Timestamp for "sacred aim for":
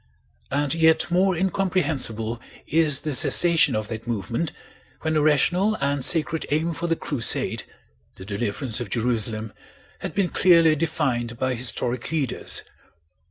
6.03-6.87